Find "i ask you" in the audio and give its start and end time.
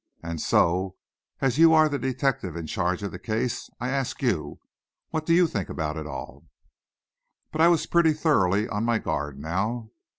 3.79-4.59